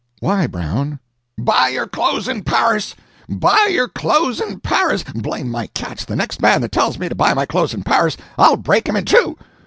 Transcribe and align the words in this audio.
"Why, 0.19 0.47
Brown!" 0.47 0.97
"Buy 1.37 1.67
your 1.67 1.85
clothes 1.85 2.27
in 2.27 2.41
Paris! 2.43 2.95
buy 3.29 3.67
your 3.71 3.87
clothes 3.87 4.41
in 4.41 4.59
Paris! 4.59 5.03
Blame 5.03 5.47
my 5.51 5.67
cats, 5.75 6.05
the 6.05 6.15
next 6.15 6.41
man 6.41 6.61
that 6.61 6.71
tells 6.71 6.97
me 6.97 7.07
to 7.07 7.13
buy 7.13 7.35
my 7.35 7.45
clothes 7.45 7.75
in 7.75 7.83
Paris, 7.83 8.17
I'll 8.35 8.57
break 8.57 8.89
him 8.89 8.95
in 8.95 9.05
two! 9.05 9.37